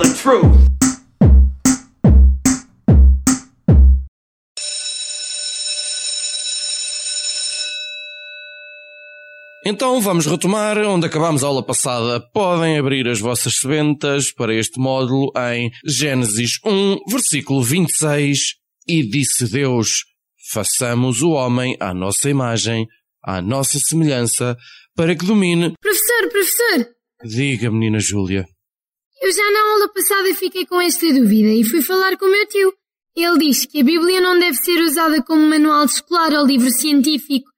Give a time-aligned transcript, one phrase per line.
[0.00, 0.70] The truth.
[9.66, 12.18] Então vamos retomar onde acabámos a aula passada.
[12.18, 18.54] Podem abrir as vossas sementas para este módulo em Gênesis 1, versículo 26.
[18.88, 20.04] E disse Deus:
[20.50, 22.86] Façamos o homem à nossa imagem,
[23.22, 24.56] à nossa semelhança,
[24.96, 25.74] para que domine.
[25.78, 26.88] Professor, professor,
[27.22, 28.46] Diga, menina Júlia.
[29.20, 32.46] Eu já na aula passada fiquei com esta dúvida e fui falar com o meu
[32.46, 32.72] tio.
[33.14, 37.50] Ele diz que a Bíblia não deve ser usada como manual escolar ou livro científico.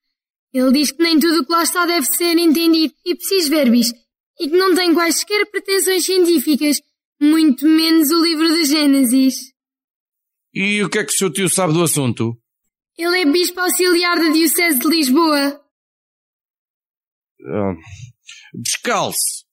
[0.52, 3.92] Ele diz que nem tudo o que lá está deve ser entendido e preciso verbis
[4.40, 6.80] e que não tem quaisquer pretensões científicas,
[7.20, 9.34] muito menos o livro de Gênesis.
[10.52, 12.36] E o que é que o seu tio sabe do assunto?
[12.98, 15.60] Ele é bispo auxiliar da Diocese de Lisboa.
[17.46, 17.74] Ah,
[18.52, 19.44] Descalce.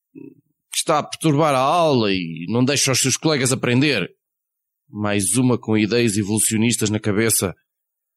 [0.80, 4.10] Está a perturbar a aula e não deixa os seus colegas aprender.
[4.90, 7.54] Mais uma com ideias evolucionistas na cabeça.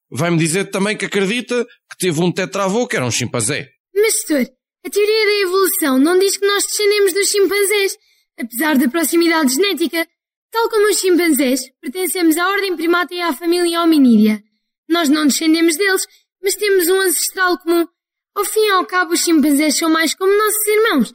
[0.09, 3.69] Vai-me dizer também que acredita que teve um tetravô que era um chimpanzé.
[3.93, 4.49] Mas, doutor,
[4.87, 7.99] a teoria da evolução não diz que nós descendemos dos chimpanzés,
[8.39, 10.07] apesar da proximidade genética.
[10.53, 14.41] Tal como os chimpanzés, pertencemos à ordem primata e à família hominídea.
[14.89, 16.07] Nós não descendemos deles,
[16.41, 17.89] mas temos um ancestral comum.
[18.37, 21.13] Ao fim e ao cabo, os chimpanzés são mais como nossos irmãos.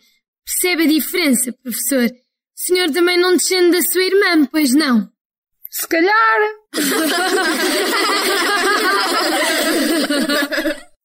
[0.47, 2.05] Percebe a diferença, professor?
[2.05, 2.09] O
[2.55, 5.09] senhor também não descende da sua irmã, pois não?
[5.69, 6.39] Se calhar.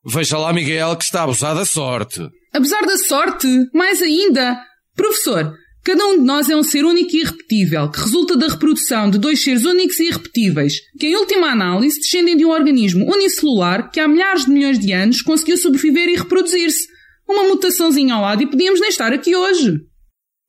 [0.06, 2.20] Veja lá, Miguel, que está a abusar da sorte.
[2.52, 4.60] Apesar da sorte, mais ainda.
[4.94, 5.52] Professor,
[5.84, 9.18] cada um de nós é um ser único e irrepetível, que resulta da reprodução de
[9.18, 13.98] dois seres únicos e irrepetíveis, que em última análise descendem de um organismo unicelular que
[13.98, 16.91] há milhares de milhões de anos conseguiu sobreviver e reproduzir-se.
[17.28, 19.78] Uma mutaçãozinha ao lado e podíamos nem estar aqui hoje.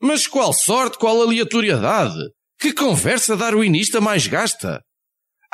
[0.02, 2.20] Mas qual sorte, qual aleatoriedade?
[2.60, 4.82] Que conversa darwinista mais gasta?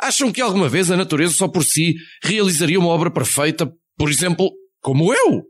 [0.00, 4.50] Acham que alguma vez a natureza só por si realizaria uma obra perfeita, por exemplo,
[4.80, 5.42] como eu?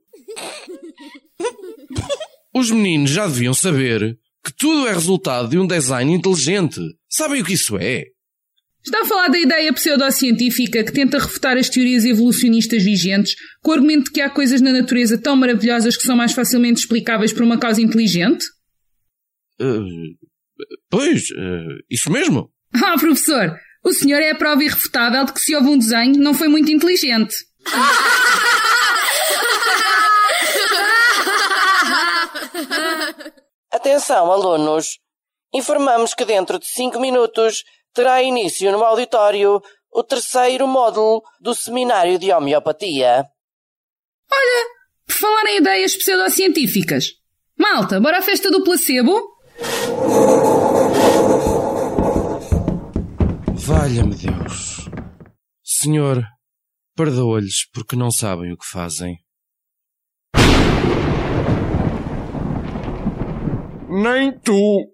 [2.55, 6.81] Os meninos já deviam saber que tudo é resultado de um design inteligente.
[7.09, 8.05] Sabem o que isso é?
[8.85, 13.75] Está a falar da ideia pseudocientífica que tenta refutar as teorias evolucionistas vigentes com o
[13.75, 17.43] argumento de que há coisas na natureza tão maravilhosas que são mais facilmente explicáveis por
[17.43, 18.45] uma causa inteligente?
[19.61, 20.17] Uh,
[20.89, 22.51] pois, uh, isso mesmo.
[22.73, 26.33] Ah, professor, o senhor é a prova irrefutável de que se houve um desenho não
[26.33, 27.35] foi muito inteligente.
[33.73, 35.01] Atenção, alunos!
[35.53, 39.61] Informamos que dentro de cinco minutos terá início no auditório
[39.93, 43.25] o terceiro módulo do Seminário de Homeopatia.
[45.07, 47.13] Por falar em ideias pseudocientíficas.
[47.59, 49.21] Malta, bora à festa do placebo?
[53.55, 54.89] Valha-me Deus.
[55.63, 56.25] Senhor,
[56.97, 59.19] perdoa-lhes porque não sabem o que fazem.
[63.89, 64.89] Nem tu